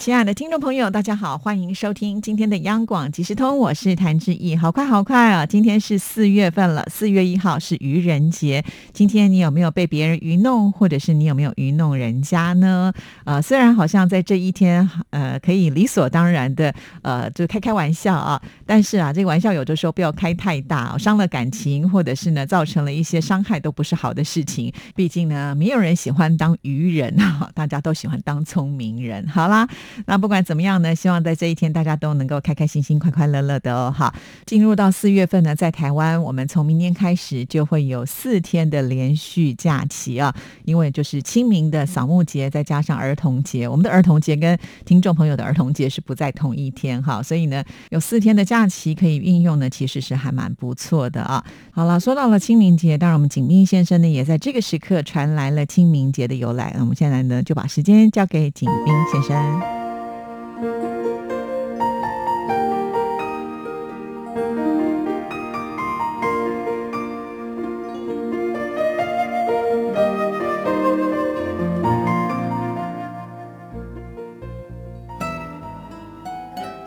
[0.00, 4.56] 亲爱的听众朋友，大家好，欢迎收听今天的央广即时通，我是谭志毅。
[4.56, 5.44] 好快好快啊！
[5.44, 8.64] 今天是四月份了，四月一号是愚人节。
[8.94, 12.90] 今天你有没有被别人愚弄，或者是你有没有愚弄人家呢？
[13.26, 24.72] 呃，虽然好像在这一天，呃，可以理所当然的，呃，就开开玩笑啊，但是啊，这个玩笑有的时候不要开太大，伤了感情，或者是呢，造成了一些伤害，都不是好的事情。
[24.96, 29.28] 毕竟呢，没有人喜欢当愚人啊，大家都喜欢当聪明人。
[29.28, 29.68] 好啦。
[30.06, 33.92] 那不管怎么样呢，希望在这一天大家都能够开开心心、快快乐乐的哦。
[33.96, 34.12] 好，
[34.46, 51.44] 进入到四月份呢，在台湾，我们从明天开始就会有四天的连续假期啊，因为就是清明的扫墓节，再加上儿童节，我们的儿童节跟听众朋友的儿童节是不在同一天哈，所以呢，有四天的假期可以运用呢，其实是还蛮不错的啊。
[51.70, 56.72] 好了，说到了清明节，当然我们景斌先生呢，也在这个时刻传来了清明节的由来。
[56.74, 59.79] 那我们现在呢，就把时间交给景斌先生。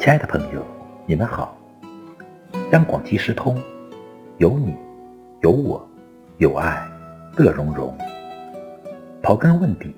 [0.04, 0.62] 亲爱的朋友，
[1.06, 1.58] 你们好！
[2.74, 3.58] 央广即时通，
[4.38, 4.76] 有你，
[5.42, 5.88] 有我，
[6.40, 6.86] 有爱，
[7.38, 7.98] 乐融融。
[9.22, 9.96] 刨根问底，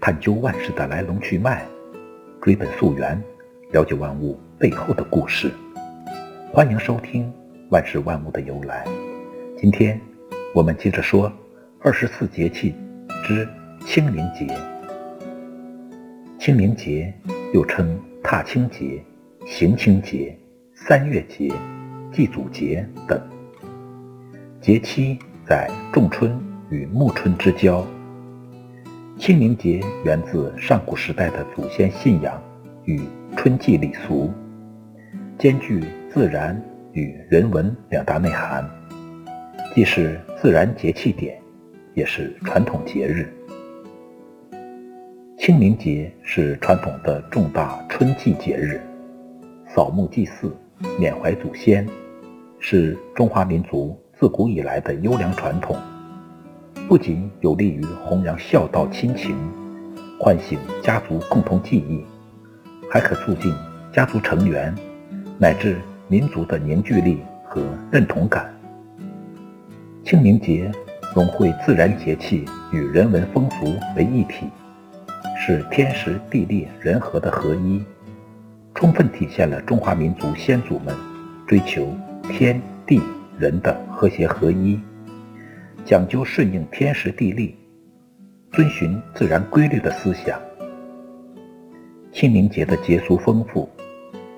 [0.00, 1.64] 探究万事的来龙去脉。
[2.42, 3.16] 追本溯源，
[3.70, 5.52] 了解万物背后的故事。
[6.52, 7.22] 欢迎收听
[7.70, 8.84] 《万事万物的由来》。
[9.56, 10.00] 今天
[10.52, 11.32] 我们接着说
[11.80, 12.74] 二十四节气
[13.22, 13.48] 之
[13.86, 14.52] 清明节。
[16.40, 17.14] 清明节
[17.52, 19.00] 又称踏青节、
[19.46, 20.34] 行清节、
[20.74, 21.52] 三月节、
[22.10, 23.20] 祭祖节等，
[24.58, 26.34] 节期在仲春
[26.70, 27.86] 与暮春之交。
[29.18, 32.42] 清明节源自上古时代的祖先信仰
[32.84, 33.02] 与
[33.36, 34.32] 春季礼俗，
[35.38, 36.58] 兼具自然
[36.92, 38.66] 与人文两大内涵，
[39.74, 41.38] 既是自然节气点，
[41.92, 43.30] 也是传统节日。
[45.38, 48.80] 清明节是传统的重大春季节日，
[49.74, 50.56] 扫墓祭祀、
[51.00, 51.84] 缅怀祖先，
[52.60, 55.76] 是中华民族自古以来的优良传统。
[56.86, 59.36] 不仅有利于弘扬孝道亲情，
[60.20, 62.04] 唤醒家族共同记忆，
[62.88, 63.52] 还可促进
[63.92, 64.72] 家族成员
[65.38, 65.76] 乃至
[66.06, 68.54] 民族的凝聚力和认同感。
[70.04, 70.70] 清明节
[71.16, 74.46] 融汇自然节气与人文风俗为一体，
[75.36, 77.82] 是天时地利人和的合一，
[78.74, 80.94] 充分体现了中华民族先祖们
[81.46, 83.00] 追求天地
[83.38, 84.78] 人的和谐合一。
[85.84, 87.56] 讲究顺应天时地利，
[88.50, 90.40] 遵循自然规律的思想。
[92.10, 93.68] 清明节的节俗丰富，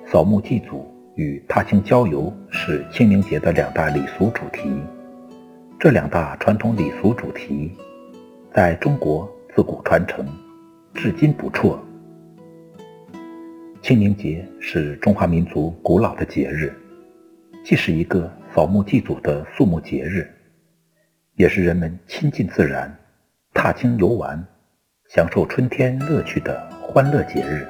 [0.06, 4.68] 扫墓祭祖与踏青郊游是清明节的两大礼俗主题。
[5.78, 7.70] 这两大传统礼俗主题，
[8.52, 10.26] 在中国自古传承，
[10.94, 11.78] 至今不辍。
[13.86, 16.74] 清明节是中华民族古老的节日，
[17.64, 20.28] 既是一个扫墓祭祖的肃穆节日。
[21.36, 22.92] 也是人们亲近自然、
[23.54, 24.44] 踏青游玩、
[25.10, 27.64] 享受春天乐趣的欢乐节日。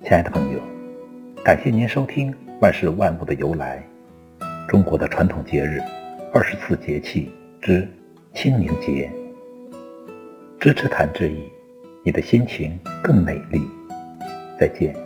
[0.00, 0.60] 亲爱的朋友，
[1.44, 3.86] 感谢您收听《万事万物的由来》，
[4.66, 5.78] 中国的传统节日
[6.32, 7.30] 二十四节气
[7.60, 7.86] 之
[8.32, 9.12] 清明节。
[10.58, 11.44] 支持谭志毅，
[12.04, 13.60] 你的心情更美丽。
[14.60, 15.03] 再见。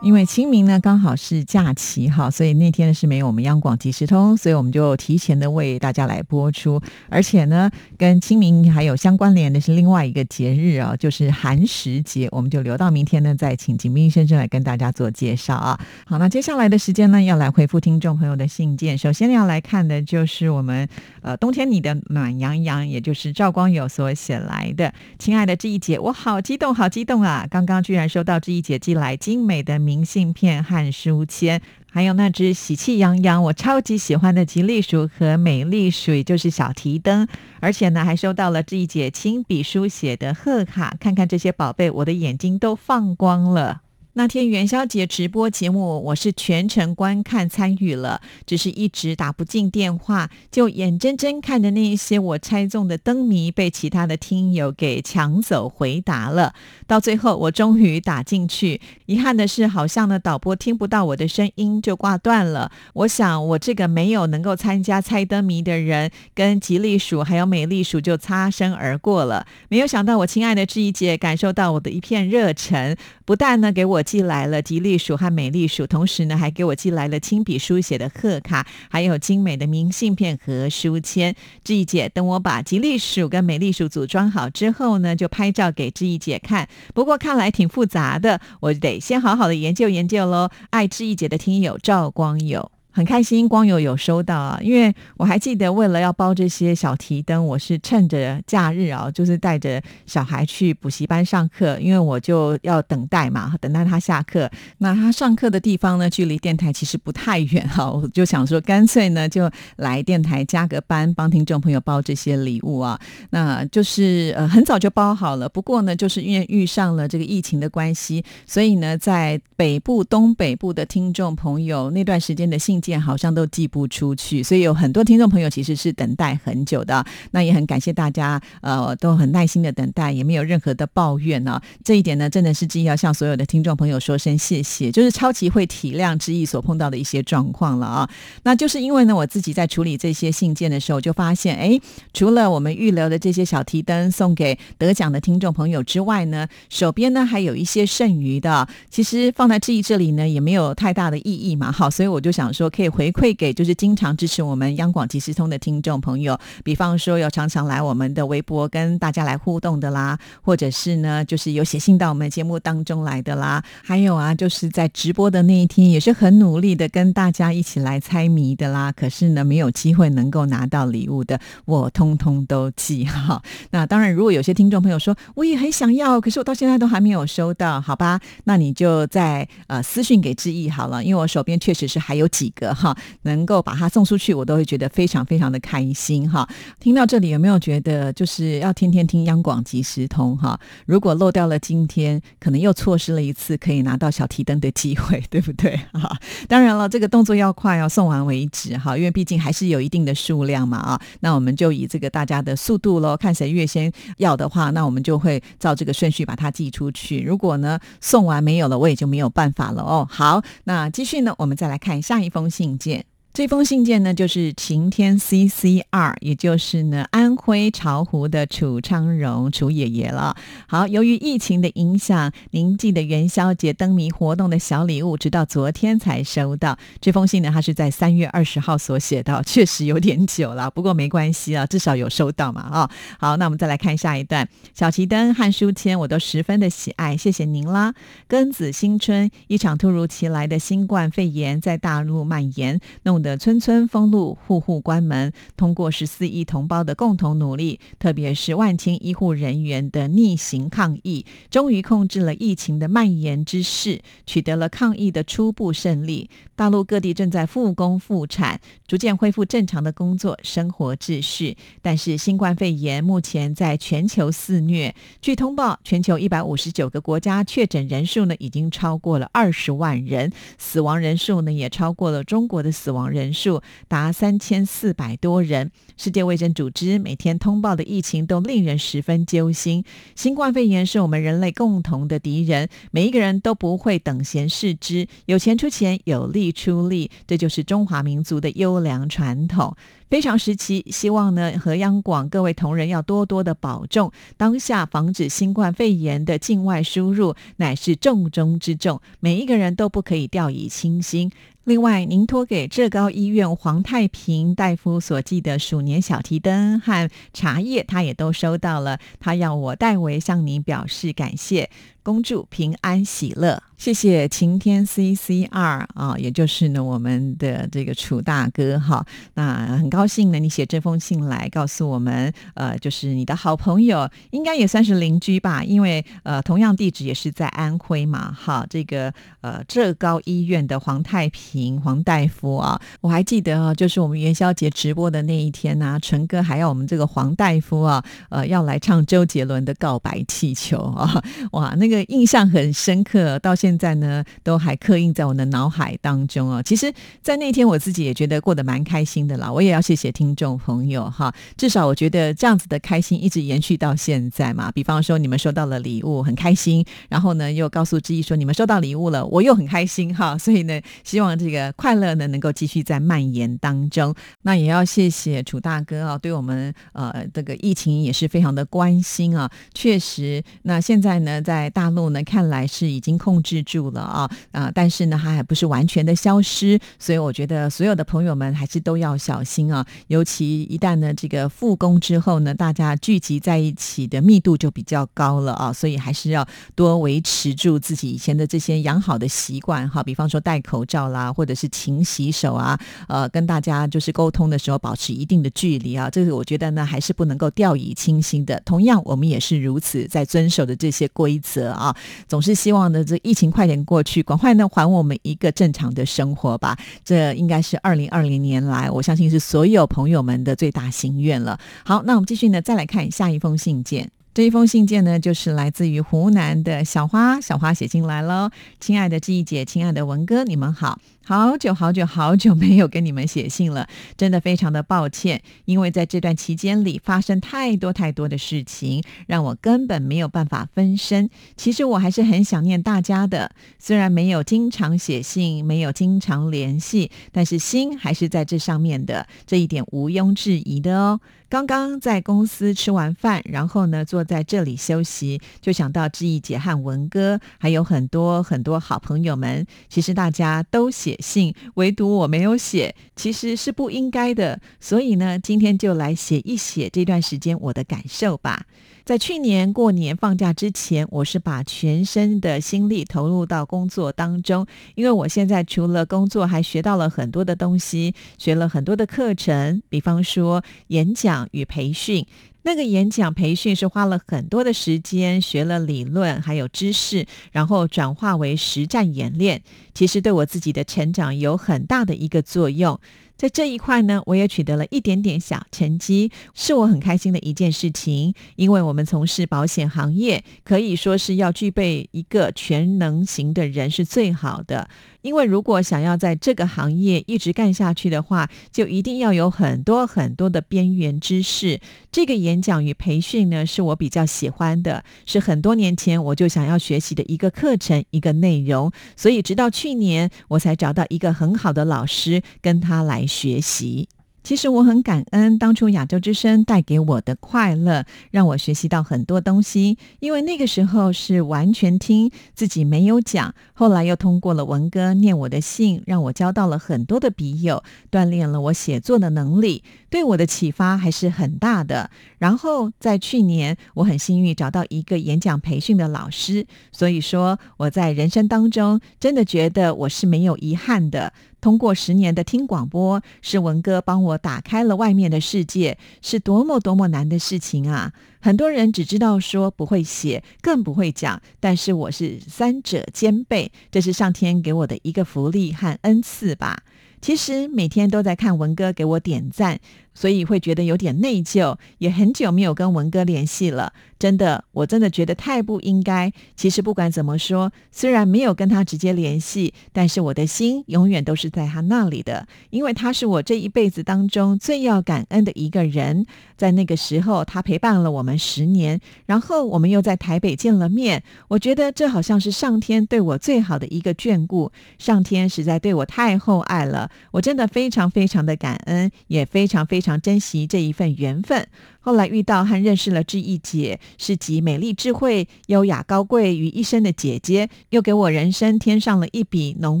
[0.24, 6.80] 清明呢刚好是假期哈，所以那天呢是没有我们央广即时通，所以我们就提前的为大家来播出。
[7.08, 15.80] 而且呢，跟清明还有相关联的是另外一个节日啊，就是寒食节，我们就留到明天呢再请景斌先生来跟大家做介绍啊。
[16.04, 18.98] 好，那接下来的时间呢，要来回复听众朋友的信件。
[18.98, 20.88] 首先要来看的就是我们
[21.22, 24.92] 呃冬天你的暖洋洋，也就是赵光友所写来的。
[25.20, 27.46] 亲爱的志毅姐，我好激动，好激动啊！
[27.48, 30.00] 刚刚居然收到志毅姐寄来精美的明。
[30.10, 37.28] 信片和书签，还有那只喜气洋洋、我超级喜欢的吉利鼠和美丽鼠，也就是小提灯。
[37.60, 40.96] 而且呢，还收到了这一节亲笔书写的贺卡。
[40.98, 43.82] 看看这些宝贝，我的眼睛都放光了。
[44.20, 56.52] 那天元宵节直播节目，我是全程观看参与了，只是一直打不进电话，就眼睁睁看着那一些我猜中的灯谜被其他的听友给抢走回答了。
[56.86, 62.70] 到最后，我终于打进去，遗憾的是，好像呢导播听不到我的声音就挂断了。
[62.92, 69.46] 我想，我这个没有能够参加猜灯谜的人，跟吉利鼠还有美丽鼠就擦身而过了。
[69.70, 72.94] 没有想到，我亲爱的志怡姐感受到我的一片热忱，
[73.24, 74.04] 不但呢给我。
[74.10, 81.32] 寄来了吉利鼠和美丽鼠，同时呢还给我寄来了亲笔书写的贺卡，还有精美的明信片和书签。
[81.62, 86.68] 志毅姐，等我把吉利鼠跟美丽鼠组装好之后呢，就拍照给志毅姐看。
[86.92, 90.50] 不过看来挺复杂的，我得先好好的研究研究喽。
[90.70, 92.79] 爱志毅姐的听友赵光友。
[92.92, 94.58] 很开心，光友有收到啊！
[94.60, 104.50] 因为我还记得，为了要包这些小提灯，我是趁着假日啊，就是带着小孩去补习班上课，因为我就要等待嘛，等待他下课。
[104.78, 113.00] 那他上课的地方呢，距离电台其实不太远哈，我就想说，干脆呢就来电台加个班，帮听众朋友包这些礼物啊。
[113.30, 122.79] 那就是呃很早就包好了，不过呢，就是因为遇上了这个疫情的关系，所以呢，在北部、东北部的听众朋友那段时间的信。
[122.80, 127.04] 件好像都寄不出去，所以有很多听众朋友其实是等待很久的。
[127.32, 131.60] 那也很感谢大家，呃，都很耐心的等待，也没有任何的抱怨呢。
[131.84, 138.10] 这一点呢，真的是志毅要向所有的听众朋友说声谢谢，就是超级会体谅志毅所碰到的一些状况了啊。
[138.44, 141.78] 那就是因为呢，我自己在处理这些信件的时候，就发现，哎，
[142.14, 151.70] 除了我们预留的这些小提灯送给得奖的听众朋友之外呢，手边呢还有一些剩余的，其实放在志毅这里呢，也没有太大的意义嘛。
[151.70, 152.69] 好，所以我就想说。
[152.70, 173.42] 可以回馈给就是经常支持我们央广即时通的听众朋友，比方说有常常来我们的微博跟大家来互动的啦，或者是呢就是有写信到我们节目当中来的啦，还有啊就是在直播的那一天也是很努力的跟大家一起来猜谜的啦，可是呢没有机会能够拿到礼物的，我通通都记哈。
[173.70, 178.20] 那当然，如果有些听众朋友说我也很想要，可是我到现在都还没有收到，好吧？
[178.44, 182.59] 那你就在呃私信给志毅好了，因为我手边确实是还有几个。
[182.60, 186.48] 个哈，能够把它送出去，我都会觉得非常非常的开心哈。
[186.78, 190.60] 听到这里有没有觉得就是要天天听央广即时通哈？
[190.84, 196.14] 如果漏掉了今天，可能又错失了一次可以拿到小提灯的机会， 对不对 哈？
[196.46, 201.00] 当然了，这个动作要快，要送完为止哈，因为毕竟还是有一定的数量嘛啊。
[201.20, 207.22] 那我们就以这个大家的速度喽，看谁越先要的话，那我们就会照这个顺序把它寄出去。
[207.22, 210.06] 如果呢送完没有了，我也就没有办法了哦。
[210.10, 212.49] 好，那继续呢，我们再来看下一封。
[212.50, 213.09] 信件。
[213.32, 220.36] 这封信件呢，就是晴天 CCR，也就是呢安徽巢湖的楚昌荣楚爷爷了。
[220.66, 226.76] 好，由于疫情的影响，您寄的元宵节灯谜活动的小礼物，直到昨天才收到。
[227.00, 232.90] 这封信呢，他是在三月二十号所写到，确实有点久了，不过没关系啊，至少有收到嘛啊。
[233.20, 237.94] 好，那我们再来看下一段，小旗灯和书签我都十分的喜爱，谢谢您啦。
[238.28, 243.19] 庚子新春，一场突如其来的新冠肺炎在大陆蔓延，弄。
[243.22, 245.32] 的村村封路，户户关门。
[245.56, 256.30] 通过十四亿同胞的共同努力，特别是万千医护人员的逆行抗疫，终于控制了疫情的蔓延之势，取得了抗疫的初步胜利。
[256.56, 261.56] 大陆各地正在复工复产，逐渐恢复正常的工作生活秩序。
[261.80, 264.94] 但是新冠肺炎目前在全球肆虐。
[265.22, 273.09] 据通报，全球一百五十九个国家确诊人数呢，已经超过了二十万人，死亡人数呢，也超过了中国的死亡。
[273.10, 275.70] 人数达三千四百多人。
[275.96, 279.84] 世界卫生组织每天通报的疫情都令人十分揪心。
[280.14, 289.76] 新冠肺炎是我们人类共同的敌人，每一个人都不会等闲视之，有钱出钱，有力出力，这就是中华民族的优良传统。
[290.10, 294.10] 非常时期，希望呢和央广各位同仁要多多的保重。
[294.36, 301.30] 当下防止新冠肺炎的境外输入乃是重中之重，每一个人都不可以掉以轻心。
[301.62, 308.98] 另外，您托给浙高医院黄太平大夫所寄的鼠年小提灯和茶叶，他也都收到了。
[309.20, 311.70] 他要我代为向您表示感谢。
[312.02, 313.62] 恭祝平安喜乐。
[313.76, 319.02] 谢谢晴天 CCR 啊，也就是呢我们的这个楚大哥哈。
[319.32, 328.30] 那很高兴呢，你写这封信来告诉我们，呃，就是你的好朋友，应该也算是邻居吧，因为呃同样地址也是在安徽嘛。
[328.30, 343.80] 哈，这个呃浙高医院的黄太平黄大夫啊，我还记得啊，就是我们元宵节直播的那一天呢，纯哥还要我们这个黄大夫啊，呃，要来唱周杰伦的《告白气球》啊，哇，那个印象很深刻，到现。
[343.80, 346.62] 在呢，都还刻印在我的脑海当中哦。
[346.62, 346.92] 其实，
[347.22, 349.50] 在那天我自己也觉得过得蛮开心的啦。
[349.50, 354.70] 我也要谢谢听众朋友哈，至少我觉得这样子的开心一直延续到现在嘛。
[354.70, 360.36] 比方说，你们收到了礼物，很开心，然后呢，又告诉志毅说你们收到礼物了，我又很开心哈。
[360.36, 364.14] 所以呢，希望这个快乐呢能够继续在蔓延当中。
[364.42, 369.50] 那也要谢谢楚大哥啊，对我们呃这个疫情也是非常的关心啊。
[369.72, 373.60] 确实，那现在呢，在大大陆呢，看来是已经控制。
[373.70, 374.72] 住了啊啊！
[374.74, 379.86] 但是呢，它还不是完全的消失，所以我觉得所有的朋友们还是都要小心啊。
[380.08, 386.44] 尤其一旦呢这个复工之后呢，大家聚集在一起的密度就比较高了啊，所以还是要
[386.74, 390.02] 多维持住自己以前的这些养好的习惯哈。
[390.02, 392.76] 比方说戴口罩啦，或者是勤洗手啊，
[393.08, 396.10] 呃，跟大家就是沟通的时候保持一定的距离啊。
[396.10, 398.60] 这个我觉得呢还是不能够掉以轻心的。
[398.64, 401.94] 同样，我们也是如此在遵守的这些规则啊，
[402.26, 403.50] 总是希望呢这疫情。
[403.50, 406.78] 快点过去，赶快呢还我们一个正常的生活吧！
[407.04, 411.58] 这应该是二零二零年来，我相信是所有朋友们的最大心愿了。
[411.84, 414.10] 好，那我们继续呢，再来看下一封信件。
[414.32, 417.40] 这一封信件呢，就是来自于湖南的小花。
[417.40, 431.28] 小花写进来了：“亲爱的志毅姐，亲爱的文哥，你们好。”好久好久好久没有跟你们写信了，真的非常的抱歉，因为在这段期间里发生太多太多的事情，让我根本没有办法分身。
[431.56, 441.20] 其实我还是很想念大家的，虽然没有经常写信，没有经常联系，但是心还是在这上面的，这一点毋庸置疑的哦。
[441.50, 451.10] 刚刚在公司吃完饭，然后呢坐在这里休息，就想到志毅姐和文哥，还有很多很多好朋友们，其实大家都写。
[451.20, 454.60] 信，唯独我没有写，其实是不应该的。
[454.80, 458.64] 所以呢，今天就来写一写这段时间我的感受吧。
[459.04, 472.26] 在去年过年放假之前，我是把全身的心力投入到工作当中，因为我现在除了工作，还学到了很多的东西，学了很多的课程，比方说演讲与培训。
[472.62, 479.62] 那个演讲培训是花了很多的时间，学了理论还有知识，然后转化为实战演练。
[479.94, 483.00] 其实对我自己的成长有很大的一个作用。
[483.40, 488.34] 在这一块呢，我也取得了一点点小成绩，是我很开心的一件事情。
[488.56, 494.90] 因为我们从事保险行业，可以说是要具备一个全能型的人是最好的。
[495.22, 501.80] 因为如果想要在这个行业一直干下去的话，就一定要有很多很多的边缘知识。
[502.10, 508.90] 这个演讲与培训呢，是我比较喜欢的，是很多年前我就想要学习的一个课程、一个内容。
[509.16, 514.08] 所以直到去年，我才找到一个很好的老师，跟他来学习。
[514.42, 519.98] 其实我很感恩当初亚洲之声带给我的快乐，让我学习到很多东西。
[520.18, 523.54] 因为那个时候是完全听，自己没有讲。
[523.74, 532.10] 后来又通过了文哥念我的信，让我交到了很多的笔友，锻炼了我写作的能力，对我的启发还是很大的。
[532.38, 541.32] 然后在去年，我很幸运找到一个演讲培训的老师，所以说我在人生当中真的觉得我是没有遗憾的。
[541.60, 548.12] 通过十年的听广播，是文哥帮我打开了外面的世界，是多么多么难的事情啊！
[548.40, 556.82] 很多人只知道说不会写，更不会讲，但是我是三者兼备，这是上天给我的一个福利和恩赐吧。
[557.20, 559.78] 其实每天都在看文哥给我点赞。
[560.20, 563.94] 所以会觉得有点内疚，也很久没有跟文哥联系了。
[564.18, 566.30] 真的，我真的觉得太不应该。
[566.54, 576.26] 其实不管怎么说，虽然没有跟他直接联系，但是我的心永远都是在他那里的，因为他是我这一辈子当中最要感恩的一个人。
[576.58, 581.22] 在那个时候，他陪伴了我们十年，然后我们又在台北见了面。
[581.48, 584.70] 我觉得这好像是上天对我最好的一个眷顾。
[584.98, 590.09] 上天实在对我太厚爱了，我真的非常非常的感恩，也非常非常。
[590.10, 591.68] 常珍惜这一份缘分。
[592.00, 600.00] 后来遇到和认识了志毅姐，是集美丽、智慧、优雅、高贵于一身的姐姐，又给我人生添上了一笔浓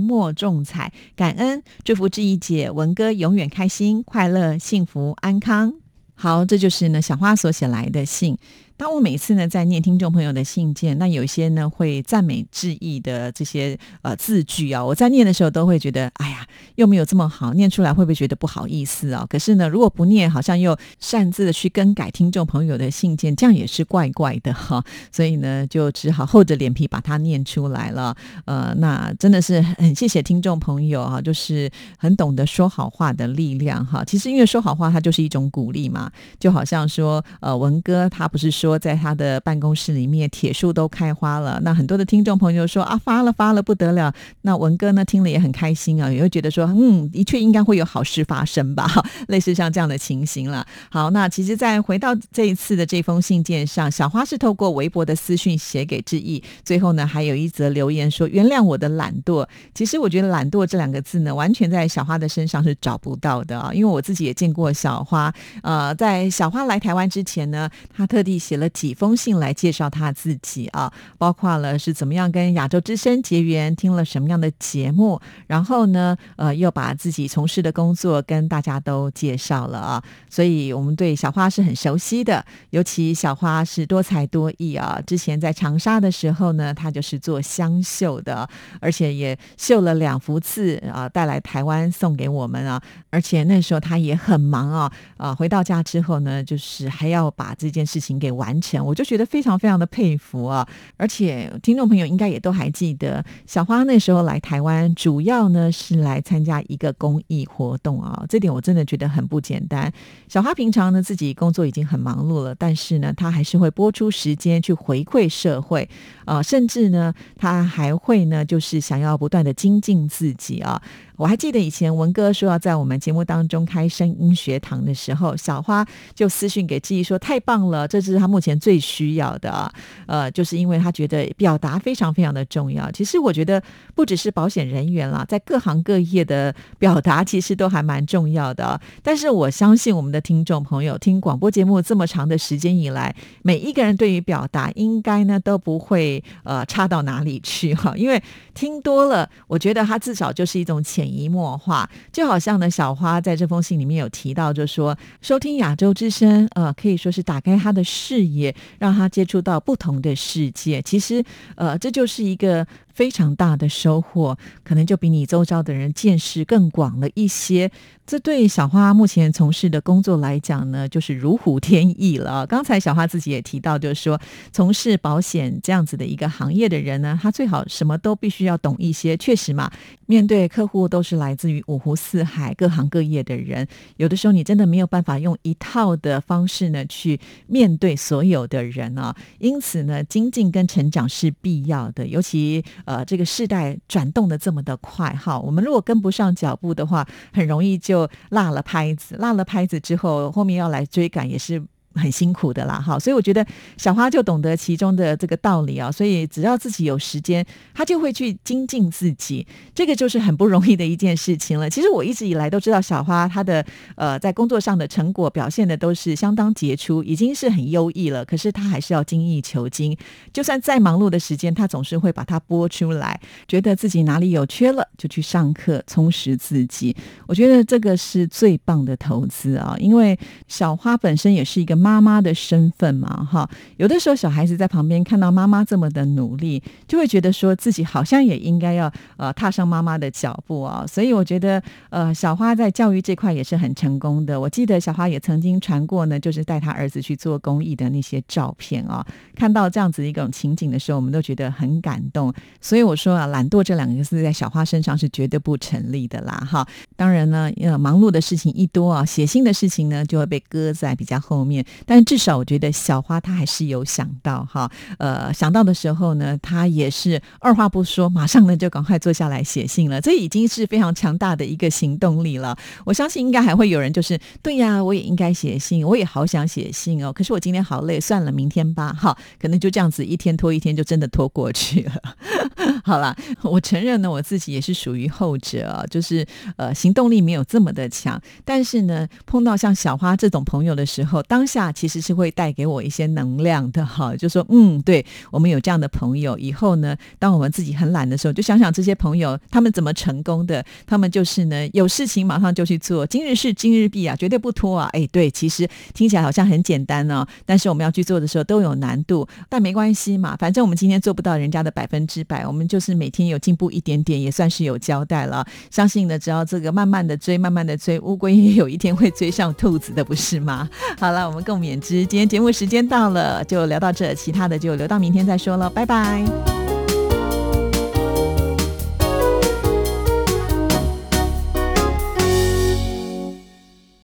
[0.00, 0.92] 墨重彩。
[1.14, 5.74] 感恩，祝福志毅姐、文哥永远开心、快乐、幸福、安康。
[6.14, 8.36] 好，这就是呢小花所写来的信。
[8.80, 16.46] 当我每次呢在念听众朋友的信件，那有一些呢会赞美致意的这些呃字句啊，我在念的时候都会觉得，哎呀，
[16.76, 19.26] 又没有这么好，念出来会不会觉得不好意思啊？
[19.28, 24.82] 可是呢，如果不念，好像又擅自的去更改听众朋友的信件，这样也是怪怪的哈。
[25.12, 28.16] 所以呢，就只好厚着脸皮把它念出来了。
[28.46, 34.02] 呃，那真的是很谢谢听众朋友啊，就是很懂得说好话的力量哈。
[34.06, 48.88] 其实因为说好话，它就是一种鼓励嘛，就好像说，呃，文哥他不是说说在他的办公室里面铁树都开花了，那很多的听众朋友说啊发了发了不得了，那文哥呢听了也很开心啊，也会觉得说，嗯，的确应该会有好事发生吧，
[49.26, 50.64] 类似像这样的情形了。
[50.88, 59.44] 好，那其实再回到这一次的这封信件上，小花是透过微博的私讯写给志毅，最后呢还有一则留言说原谅我的懒惰。
[59.74, 65.34] 其实我觉得懒惰这两个字呢，完全在小花的身上是找不到的啊，因为我自己也见过小花，
[65.64, 88.48] 呃，在小花来台湾之前呢，她特地写了几封信来介绍他自己啊，包括了是怎么样跟亚洲之声结缘，听了什么样的节目，然后呢，呃，又把自己从事的工作跟大家都介绍了啊，所以我们对小花是很熟悉的，尤其小花是多才多艺啊，之前在长沙的时候呢，她就是做香绣的，
[88.80, 100.66] 而且也绣了两幅字啊，带来台湾送给我们啊，而且那时候她也很忙啊，啊，回到家之后呢，就是还要把这件事情给我完成，我就觉得非常非常的佩服啊，
[100.96, 109.92] 而且听众朋友应该也都还记得，小花那时候来台湾，主要呢是来参加一个公益活动啊，这点我真的觉得很不简单。
[110.26, 115.86] 小花平常呢自己工作已经很忙碌了，但是呢，她还是会拨出时间去回馈社会
[116.24, 120.80] 啊，甚至呢，她还会呢，就是想要不断的精进自己啊。
[121.20, 129.70] 我还记得以前文哥说要在我们节目当中开声音学堂的时候，小花就私讯给志毅说：“太棒了，这是他目前最需要的！”
[130.08, 132.90] 呃，就是因为他觉得表达非常非常的重要。
[132.90, 133.62] 其实我觉得
[133.94, 138.80] 不只是保险人员啦，在各行各业的表达其实都还蛮重要的。
[139.02, 148.22] 但是我相信我们的听众朋友听广播节目这么长的时间以来，每一个人对于表达应该呢都不会呃差到哪里去哈，因为
[148.54, 151.09] 听多了，我觉得他至少就是一种潜。
[151.10, 160.80] 潜移默化，就好像呢，小花在这封信里面有提到，就说收听亚洲之声，呃，可以说是打开他的视野，让他接触到不同的世界。
[160.82, 161.22] 其实，
[161.56, 162.64] 呃，这就是一个。
[162.92, 167.70] 非常大的收获，可能就比你周遭的人见识更广了一些。
[168.06, 172.44] 这对小花目前从事的工作来讲呢，就是如虎添翼了。
[172.44, 179.16] 刚才小花自己也提到，就是说从事保险这样子的一个行业的人呢，他最好什么都必须要懂一些。
[179.16, 179.70] 确实嘛，
[180.06, 189.14] 面对客户都是来自于五湖四海、各行各业的人，有的时候你真的没有办法用一套的方式呢去面对所有的人啊。
[189.38, 192.64] 因此呢，精进跟成长是必要的，尤其。
[192.84, 199.16] 呃，这个世代转动的这么的快哈，我们如果跟不上脚步的话，很容易就落了拍子。
[199.16, 201.62] 落了拍子之后，后面要来追赶也是。
[201.94, 203.44] 很辛苦的啦，哈，所以我觉得
[203.76, 211.68] 小花就懂得其中的这个道理啊，所以只要自己有时间，他就会去精进自己，这个就是很不容易的一件事情了。
[211.68, 213.64] 其实我一直以来都知道小花她的
[213.96, 218.24] 呃在工作上的成果表现的都是相当杰出，已经是很优异了。
[218.24, 219.96] 可是她还是要精益求精，
[220.32, 226.94] 就算再忙碌的时间，她总是会把它拨出来，觉得自己哪里有缺了，就去上课充实自己。
[227.26, 231.80] 我觉得这个是最棒的投资啊，因为小花本身也是一个。
[231.80, 240.86] 妈妈妈的身份嘛，哈，有的时候小孩子在旁边看到妈妈这么的努力，就会觉得说自己好像也应该要呃踏上妈妈的脚步啊。
[240.86, 244.40] 所以我觉得呃小花在教育这块也是很成功的。
[244.40, 249.04] 我记得小花也曾经传过呢，就是带他儿子去做公益的那些照片啊。
[249.34, 252.32] 看到这样子一种情景的时候，我们都觉得很感动。
[252.60, 256.64] 所以我说啊，懒惰这两个字在小花身上是绝对不成立的啦，哈。
[256.94, 261.64] 当然呢，呃，忙碌的事情一多啊，写信的事情呢就会被搁在比较后面。
[261.86, 270.00] 但至少我觉得小花她还是有想到哈，呃，想到的时候呢，她也是二话不说，马上呢就赶快坐下来写信了。
[270.00, 272.56] 这已经是非常强大的一个行动力了。
[272.84, 277.12] 我相信应该还会有人就是，对呀，我也应该写信，我也好想写信哦。
[277.12, 278.92] 可是我今天好累，算了，明天吧。
[278.92, 281.92] 哈，可能就这样子一天拖一天，就真的拖过去了。
[282.84, 288.20] 好了，我承认呢，我自己也是属于后者，就是呃行动力没有这么的强。
[288.44, 294.16] 但是呢，碰到像小花这种朋友的时候，当下下其实是会带给我一些能量的哈。
[294.16, 300.64] 就说嗯，对我们有这样的朋友，以后呢，当我们自己很懒的时候，就想想这些朋友他们怎么成功的。
[300.86, 304.88] 他们就是呢，有事情马上就去做，今日事今日毕啊，绝对不拖啊。
[304.92, 315.46] 哎，对，其实听起来好像很简单哦，但是我们要去做的时候都有难度，但没关系嘛，反正我们今天做不到人家的百分之百，我们就是每天有进步一点点，也算是有交代了。
[315.70, 320.68] 相信呢，只要这个慢慢的追，慢慢的追，乌龟也有一天会追上兔子的，不是吗？
[320.98, 322.06] 好了，我们共勉之。
[322.06, 326.69] 今天节目时间到了，就聊到这，其他的就留到明天再说了，拜拜。